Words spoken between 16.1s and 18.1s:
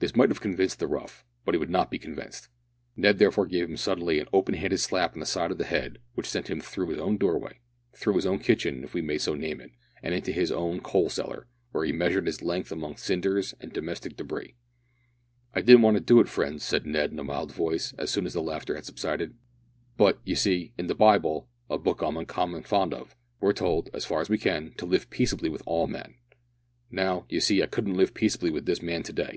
it, friends," said Ned in a mild voice, as